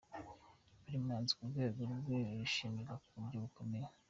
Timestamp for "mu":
3.01-3.15